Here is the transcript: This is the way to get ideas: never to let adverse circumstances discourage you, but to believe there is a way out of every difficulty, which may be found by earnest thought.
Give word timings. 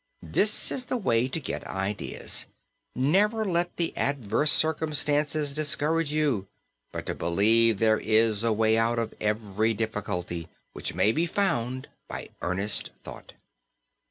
This 0.23 0.71
is 0.71 0.85
the 0.85 0.97
way 0.97 1.27
to 1.27 1.39
get 1.39 1.63
ideas: 1.67 2.47
never 2.95 3.43
to 3.43 3.51
let 3.51 3.71
adverse 3.95 4.51
circumstances 4.51 5.53
discourage 5.53 6.11
you, 6.11 6.47
but 6.91 7.05
to 7.05 7.13
believe 7.13 7.77
there 7.77 7.99
is 7.99 8.43
a 8.43 8.51
way 8.51 8.79
out 8.79 8.97
of 8.97 9.13
every 9.21 9.75
difficulty, 9.75 10.47
which 10.73 10.95
may 10.95 11.11
be 11.11 11.27
found 11.27 11.87
by 12.07 12.29
earnest 12.41 12.89
thought. 13.03 13.33